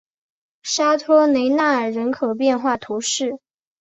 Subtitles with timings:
[0.63, 3.37] 沙托雷纳尔人口变化图示